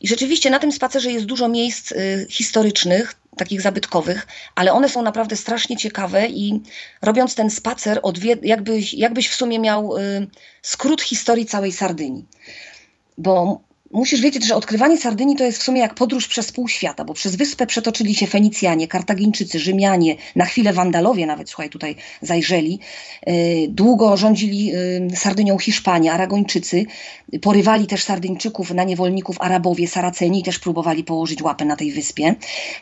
I 0.00 0.08
rzeczywiście 0.08 0.50
na 0.50 0.58
tym 0.58 0.72
spacerze 0.72 1.10
jest 1.10 1.26
dużo 1.26 1.48
miejsc 1.48 1.92
y, 1.92 2.26
historycznych, 2.30 3.14
takich 3.36 3.60
zabytkowych, 3.60 4.26
ale 4.54 4.72
one 4.72 4.88
są 4.88 5.02
naprawdę 5.02 5.36
strasznie 5.36 5.76
ciekawe 5.76 6.26
i 6.28 6.60
robiąc 7.02 7.34
ten 7.34 7.50
spacer, 7.50 8.00
jakbyś, 8.42 8.94
jakbyś 8.94 9.28
w 9.28 9.34
sumie 9.34 9.58
miał 9.58 9.96
y, 9.96 10.26
skrót 10.62 11.02
historii 11.02 11.46
całej 11.46 11.72
Sardynii. 11.72 12.24
Bo 13.18 13.60
musisz 13.94 14.20
wiedzieć, 14.20 14.46
że 14.46 14.54
odkrywanie 14.54 14.98
Sardynii 14.98 15.36
to 15.36 15.44
jest 15.44 15.58
w 15.58 15.62
sumie 15.62 15.80
jak 15.80 15.94
podróż 15.94 16.28
przez 16.28 16.52
pół 16.52 16.68
świata, 16.68 17.04
bo 17.04 17.14
przez 17.14 17.36
wyspę 17.36 17.66
przetoczyli 17.66 18.14
się 18.14 18.26
Fenicjanie, 18.26 18.88
Kartagińczycy, 18.88 19.58
Rzymianie, 19.58 20.16
na 20.36 20.44
chwilę 20.44 20.72
Wandalowie 20.72 21.26
nawet, 21.26 21.50
słuchaj, 21.50 21.70
tutaj 21.70 21.96
zajrzeli. 22.22 22.78
Y, 23.28 23.66
Długo 23.68 24.16
rządzili 24.16 24.74
y, 24.74 25.16
Sardynią 25.16 25.58
Hiszpanie, 25.58 26.12
Aragończycy, 26.12 26.86
porywali 27.42 27.86
też 27.86 28.04
Sardyńczyków 28.04 28.70
na 28.70 28.84
niewolników 28.84 29.36
Arabowie, 29.40 29.88
Saraceni 29.88 30.42
też 30.42 30.58
próbowali 30.58 31.04
położyć 31.04 31.42
łapę 31.42 31.64
na 31.64 31.76
tej 31.76 31.92
wyspie. 31.92 32.34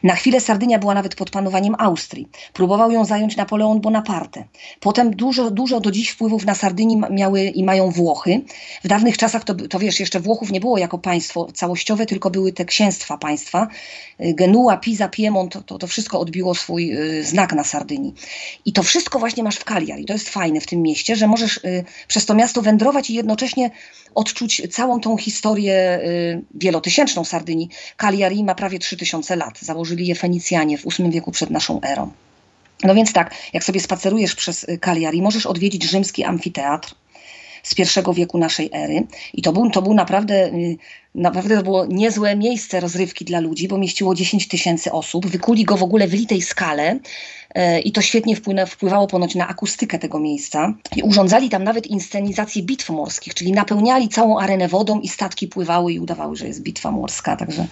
Na 0.02 0.14
chwilę 0.14 0.40
Sardynia 0.40 0.78
była 0.78 0.94
nawet 0.94 1.14
pod 1.14 1.30
panowaniem 1.30 1.74
Austrii. 1.78 2.28
Próbował 2.52 2.90
ją 2.90 3.04
zająć 3.04 3.36
Napoleon 3.36 3.80
Bonaparte. 3.80 4.44
Potem 4.80 5.16
dużo, 5.16 5.50
dużo 5.50 5.80
do 5.80 5.90
dziś 5.90 6.10
wpływów 6.10 6.44
na 6.44 6.54
Sardynii 6.54 7.00
miały 7.10 7.42
i 7.42 7.64
mają 7.64 7.90
Włochy. 7.90 8.40
W 8.84 8.88
dawnych 8.88 9.18
czasach 9.18 9.44
to, 9.44 9.54
to 9.54 9.78
wiesz, 9.78 10.00
jeszcze 10.00 10.20
Włochów 10.20 10.52
nie 10.52 10.60
było 10.60 10.78
jako 10.78 10.98
państwo 11.02 11.48
całościowe, 11.54 12.06
tylko 12.06 12.30
były 12.30 12.52
te 12.52 12.64
księstwa 12.64 13.18
państwa. 13.18 13.68
Y, 14.20 14.34
Genua, 14.34 14.76
Pisa, 14.76 15.08
Piemont, 15.08 15.66
to, 15.66 15.78
to 15.78 15.86
wszystko 15.86 16.20
odbiło 16.20 16.54
swój 16.54 16.96
y, 16.96 17.24
znak 17.24 17.52
na 17.52 17.64
Sardynii. 17.64 18.14
I 18.64 18.72
to 18.72 18.82
wszystko 18.82 19.18
właśnie 19.18 19.42
masz 19.42 19.56
w 19.56 19.64
Cagliari. 19.64 20.04
To 20.04 20.12
jest 20.12 20.28
fajne 20.28 20.60
w 20.60 20.66
tym 20.66 20.82
mieście, 20.82 21.16
że 21.16 21.26
możesz 21.26 21.56
y, 21.56 21.84
przez 22.08 22.26
to 22.26 22.34
miasto 22.34 22.62
wędrować 22.62 23.10
i 23.10 23.14
jednocześnie 23.14 23.70
odczuć 24.14 24.62
całą 24.70 25.00
tą 25.00 25.16
historię 25.16 26.00
wielotysięczną 26.54 27.24
Sardynii. 27.24 27.68
Cagliari 27.96 28.44
ma 28.44 28.54
prawie 28.54 28.78
3000 28.78 29.36
lat. 29.36 29.58
Założyli 29.60 30.06
je 30.06 30.14
Fenicjanie 30.14 30.78
w 30.78 30.84
VIII 30.84 31.10
wieku 31.10 31.30
przed 31.30 31.50
naszą 31.50 31.80
erą. 31.80 32.10
No 32.84 32.94
więc 32.94 33.12
tak, 33.12 33.34
jak 33.52 33.64
sobie 33.64 33.80
spacerujesz 33.80 34.34
przez 34.34 34.66
Cagliari, 34.80 35.22
możesz 35.22 35.46
odwiedzić 35.46 35.84
rzymski 35.84 36.24
amfiteatr 36.24 36.94
z 37.62 37.74
pierwszego 37.74 38.14
wieku 38.14 38.38
naszej 38.38 38.70
ery. 38.72 39.06
I 39.34 39.42
to 39.42 39.52
był, 39.52 39.70
to 39.70 39.82
był 39.82 39.94
naprawdę, 39.94 40.46
y, 40.46 40.76
naprawdę 41.14 41.56
to 41.56 41.62
było 41.62 41.86
niezłe 41.86 42.36
miejsce 42.36 42.80
rozrywki 42.80 43.24
dla 43.24 43.40
ludzi, 43.40 43.68
bo 43.68 43.78
mieściło 43.78 44.14
10 44.14 44.48
tysięcy 44.48 44.92
osób. 44.92 45.26
Wykuli 45.26 45.64
go 45.64 45.76
w 45.76 45.82
ogóle 45.82 46.08
w 46.08 46.12
litej 46.12 46.42
skale 46.42 46.98
e, 47.54 47.80
i 47.80 47.92
to 47.92 48.02
świetnie 48.02 48.36
wpływało 48.66 49.06
ponoć 49.06 49.34
na 49.34 49.48
akustykę 49.48 49.98
tego 49.98 50.20
miejsca. 50.20 50.74
I 50.96 51.02
urządzali 51.02 51.50
tam 51.50 51.64
nawet 51.64 51.86
inscenizacje 51.86 52.62
bitw 52.62 52.90
morskich, 52.90 53.34
czyli 53.34 53.52
napełniali 53.52 54.08
całą 54.08 54.38
arenę 54.38 54.68
wodą 54.68 55.00
i 55.00 55.08
statki 55.08 55.48
pływały 55.48 55.92
i 55.92 56.00
udawały, 56.00 56.36
że 56.36 56.46
jest 56.46 56.62
bitwa 56.62 56.90
morska. 56.90 57.36
Także 57.36 57.66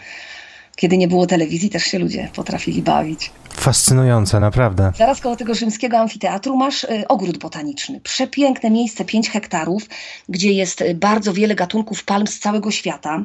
kiedy 0.77 0.99
nie 0.99 1.09
było 1.09 1.27
telewizji, 1.27 1.71
też 1.71 1.85
się 1.85 1.99
ludzie 1.99 2.29
potrafili 2.35 2.83
bawić. 2.83 3.31
Fascynujące, 3.50 4.41
naprawdę. 4.41 4.93
Zaraz 4.97 5.21
koło 5.21 5.37
tego 5.37 5.55
rzymskiego 5.55 5.99
amfiteatru 5.99 6.57
masz 6.57 6.85
y, 6.85 7.09
ogród 7.09 7.39
botaniczny. 7.39 8.00
Przepiękne 8.00 8.71
miejsce, 8.71 9.05
5 9.05 9.31
hektarów, 9.31 9.89
gdzie 10.29 10.53
jest 10.53 10.81
y, 10.81 10.95
bardzo 10.95 11.33
wiele 11.33 11.55
gatunków 11.55 12.05
palm 12.05 12.27
z 12.27 12.39
całego 12.39 12.71
świata. 12.71 13.25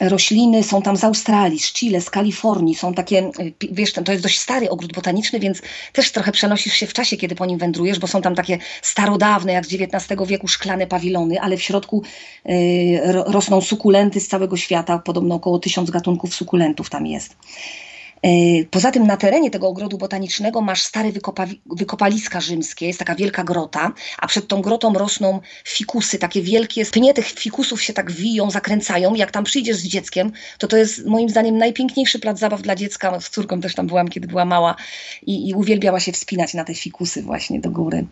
Rośliny 0.00 0.62
są 0.62 0.82
tam 0.82 0.96
z 0.96 1.04
Australii, 1.04 1.58
z 1.58 1.72
Chile, 1.72 2.00
z 2.00 2.10
Kalifornii. 2.10 2.74
Są 2.74 2.94
takie, 2.94 3.18
y, 3.40 3.52
wiesz, 3.72 3.92
to 3.92 4.12
jest 4.12 4.24
dość 4.24 4.38
stary 4.38 4.70
ogród 4.70 4.92
botaniczny, 4.92 5.40
więc 5.40 5.62
też 5.92 6.12
trochę 6.12 6.32
przenosisz 6.32 6.74
się 6.74 6.86
w 6.86 6.92
czasie, 6.92 7.16
kiedy 7.16 7.34
po 7.34 7.46
nim 7.46 7.58
wędrujesz, 7.58 7.98
bo 7.98 8.06
są 8.06 8.22
tam 8.22 8.34
takie 8.34 8.58
starodawne, 8.82 9.52
jak 9.52 9.66
z 9.66 9.74
XIX 9.74 10.20
wieku, 10.26 10.48
szklane 10.48 10.86
pawilony, 10.86 11.40
ale 11.40 11.56
w 11.56 11.62
środku 11.62 12.02
y, 12.50 13.00
ro- 13.04 13.24
rosną 13.24 13.60
sukulenty 13.60 14.20
z 14.20 14.28
całego 14.28 14.56
świata. 14.56 14.98
Podobno 14.98 15.34
około 15.34 15.58
tysiąc 15.58 15.90
gatunków 15.90 16.34
sukulentów 16.34 16.90
tam 16.90 17.06
jest. 17.06 17.36
Yy, 18.22 18.64
Poza 18.70 18.90
tym 18.90 19.06
na 19.06 19.16
terenie 19.16 19.50
tego 19.50 19.68
ogrodu 19.68 19.98
botanicznego 19.98 20.60
masz 20.60 20.82
stare 20.82 21.12
wykopa- 21.12 21.54
wykopaliska 21.76 22.40
rzymskie, 22.40 22.86
jest 22.86 22.98
taka 22.98 23.14
wielka 23.14 23.44
grota, 23.44 23.92
a 24.18 24.26
przed 24.26 24.48
tą 24.48 24.62
grotą 24.62 24.92
rosną 24.92 25.40
fikusy, 25.64 26.18
takie 26.18 26.42
wielkie, 26.42 26.84
pnie 26.84 27.14
tych 27.14 27.26
fikusów 27.26 27.82
się 27.82 27.92
tak 27.92 28.12
wiją, 28.12 28.50
zakręcają. 28.50 29.14
Jak 29.14 29.30
tam 29.30 29.44
przyjdziesz 29.44 29.76
z 29.76 29.86
dzieckiem, 29.86 30.32
to 30.58 30.68
to 30.68 30.76
jest 30.76 31.06
moim 31.06 31.28
zdaniem 31.28 31.58
najpiękniejszy 31.58 32.18
plac 32.18 32.38
zabaw 32.38 32.62
dla 32.62 32.76
dziecka. 32.76 33.20
Z 33.20 33.30
córką 33.30 33.60
też 33.60 33.74
tam 33.74 33.86
byłam, 33.86 34.08
kiedy 34.08 34.28
była 34.28 34.44
mała 34.44 34.76
i, 35.22 35.48
i 35.48 35.54
uwielbiała 35.54 36.00
się 36.00 36.12
wspinać 36.12 36.54
na 36.54 36.64
te 36.64 36.74
fikusy 36.74 37.22
właśnie 37.22 37.60
do 37.60 37.70
góry. 37.70 38.06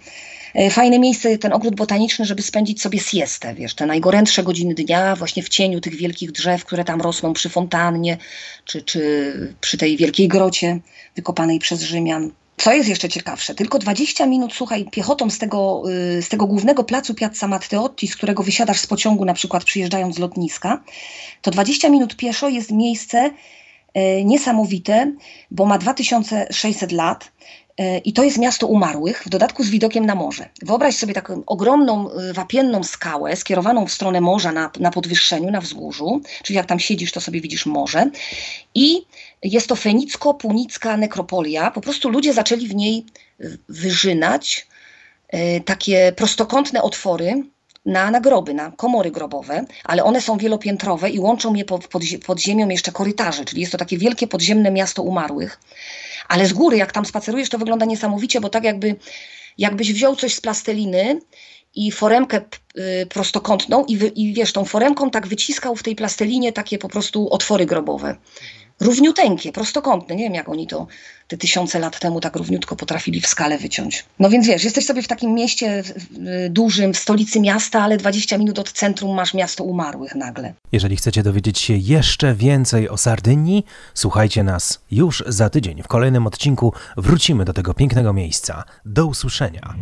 E, 0.55 0.71
Fajne 0.71 0.99
miejsce, 0.99 1.39
ten 1.39 1.53
ogród 1.53 1.75
botaniczny, 1.75 2.25
żeby 2.25 2.43
spędzić 2.43 2.83
sobie 2.83 2.99
siestę, 2.99 3.55
wiesz, 3.55 3.75
te 3.75 3.87
najgorętsze 3.87 4.43
godziny 4.43 4.75
dnia, 4.75 5.17
właśnie 5.17 5.43
w 5.43 5.49
cieniu 5.49 5.81
tych 5.81 5.95
wielkich 5.95 6.33
drzew, 6.33 6.65
które 6.65 6.85
tam 6.85 7.01
rosną 7.01 7.33
przy 7.33 7.49
fontannie, 7.49 8.19
czy, 8.65 8.83
czy 8.83 9.55
przy 9.61 9.79
tej 9.79 9.97
wielkiej 9.97 10.29
grocie 10.29 10.81
wykopanej 11.17 11.59
przez 11.59 11.83
Rzymian. 11.83 12.31
Co 12.57 12.73
jest 12.73 12.89
jeszcze 12.89 13.09
ciekawsze, 13.09 13.55
tylko 13.55 13.79
20 13.79 14.27
minut, 14.27 14.55
słuchaj, 14.55 14.85
piechotą 14.91 15.31
z 15.31 15.39
tego, 15.39 15.83
y, 16.19 16.23
z 16.23 16.29
tego 16.29 16.47
głównego 16.47 16.85
placu 16.85 17.15
Piazza 17.15 17.49
Matteotti, 17.49 18.09
z 18.09 18.17
którego 18.17 18.43
wysiadasz 18.43 18.79
z 18.79 18.87
pociągu, 18.87 19.25
na 19.25 19.35
przykład 19.35 19.65
przyjeżdżając 19.65 20.17
z 20.17 20.19
lotniska, 20.19 20.83
to 21.43 21.51
20 21.51 21.89
minut 21.89 22.17
pieszo 22.17 22.49
jest 22.49 22.71
miejsce 22.71 23.31
e, 23.95 24.25
niesamowite, 24.25 25.13
bo 25.51 25.67
ma 25.67 25.79
2600 25.79 26.93
lat. 26.93 27.33
E, 27.79 27.99
I 27.99 28.13
to 28.13 28.25
jest 28.25 28.39
miasto 28.39 28.67
umarłych, 28.67 29.23
w 29.27 29.29
dodatku 29.29 29.65
z 29.65 29.71
widokiem 29.71 30.07
na 30.07 30.15
morze. 30.15 30.49
Wyobraź 30.63 30.97
sobie 30.97 31.15
taką 31.15 31.43
ogromną, 31.47 32.13
e, 32.13 32.33
wapienną 32.33 32.85
skałę 32.85 33.37
skierowaną 33.37 33.87
w 33.87 33.93
stronę 33.93 34.21
morza 34.21 34.53
na, 34.53 34.71
na 34.81 34.91
podwyższeniu, 34.91 35.51
na 35.51 35.61
wzgórzu, 35.61 36.21
czyli 36.43 36.57
jak 36.57 36.67
tam 36.67 36.79
siedzisz, 36.79 37.13
to 37.13 37.21
sobie 37.21 37.41
widzisz 37.41 37.67
morze. 37.67 38.11
I 38.75 39.03
jest 39.43 39.67
to 39.67 39.75
fenicko-punicka 39.75 40.97
nekropolia. 40.97 41.71
Po 41.71 41.81
prostu 41.81 42.09
ludzie 42.09 42.33
zaczęli 42.33 42.69
w 42.69 42.75
niej 42.75 43.05
wyżynać 43.69 44.67
e, 45.29 45.61
takie 45.61 46.13
prostokątne 46.17 46.83
otwory, 46.83 47.43
na, 47.89 48.11
na 48.11 48.21
groby, 48.21 48.55
na 48.55 48.71
komory 48.71 49.11
grobowe, 49.11 49.65
ale 49.85 50.05
one 50.05 50.21
są 50.21 50.39
wielopiętrowe 50.39 51.11
i 51.11 51.19
łączą 51.19 51.55
je 51.55 51.65
pod, 51.65 51.89
pod, 52.27 52.41
ziemią 52.41 52.69
jeszcze 52.69 52.93
korytarze, 52.93 53.45
czyli 53.45 53.61
jest 53.61 53.73
to 53.73 53.79
takie 53.79 53.99
wielkie 53.99 54.27
podziemne 54.27 54.71
miasto 54.71 55.03
umarłych. 55.03 55.61
Ale 56.29 56.47
z 56.47 56.53
góry, 56.53 56.77
jak 56.77 56.93
tam 56.93 57.07
spacerujesz, 57.07 57.49
to 57.49 57.59
wygląda 57.59 57.87
niesamowicie, 57.87 58.41
bo 58.41 58.49
tak 58.49 58.65
jakby 58.65 58.97
jakbyś 59.59 59.93
wziął 59.93 60.17
coś 60.17 60.35
z 60.35 60.41
plasteliny 60.41 61.21
i 61.75 61.93
foremkę 61.93 62.41
y, 62.79 63.07
prostokątną 63.07 63.85
i, 63.85 63.97
wy, 63.97 64.07
i 64.09 64.33
wiesz, 64.35 64.53
tą 64.53 64.65
foremką 64.65 65.11
tak 65.11 65.27
wyciskał 65.27 65.77
w 65.77 65.83
tej 65.83 65.97
plastelinie 65.97 66.53
takie 66.53 66.79
po 66.79 66.89
prostu 66.89 67.29
otwory 67.31 67.67
grobowe 67.67 68.17
równiuteńkie, 68.81 69.53
prostokątne. 69.53 70.17
Nie 70.17 70.25
wiem, 70.25 70.35
jak 70.35 70.49
oni 70.49 70.67
to 70.67 70.87
te 71.29 71.37
tysiące 71.37 71.79
lat 71.79 71.99
temu 72.01 72.21
tak 72.21 72.37
równiutko 72.37 72.77
potrafili 72.77 73.21
w 73.21 73.27
skale 73.27 73.59
wyciąć. 73.59 74.05
No 74.19 74.31
więc 74.31 74.47
wiesz, 74.47 74.65
jesteś 74.65 74.87
sobie 74.87 75.03
w 75.03 75.09
takim 75.09 75.35
mieście 75.35 75.83
dużym, 76.51 76.95
w 76.95 76.99
stolicy 76.99 77.41
miasta, 77.41 77.83
ale 77.83 77.97
20 77.97 78.39
minut 78.39 78.59
od 78.59 78.73
centrum 78.73 79.17
masz 79.17 79.35
miasto 79.35 79.65
umarłych 79.65 80.15
nagle. 80.15 80.55
Jeżeli 80.73 80.97
chcecie 80.97 81.23
dowiedzieć 81.23 81.59
się 81.59 81.75
jeszcze 81.77 82.35
więcej 82.35 82.89
o 82.89 82.97
Sardynii, 82.97 83.65
słuchajcie 83.95 84.43
nas 84.43 84.81
już 84.91 85.25
za 85.27 85.51
tydzień. 85.51 85.83
W 85.83 85.89
kolejnym 85.89 86.27
odcinku 86.27 86.73
wrócimy 86.97 87.45
do 87.45 87.53
tego 87.53 87.75
pięknego 87.75 88.13
miejsca. 88.13 88.65
Do 88.85 89.07
usłyszenia. 89.07 89.75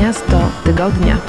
Miasto 0.00 0.50
tygodnia. 0.64 1.20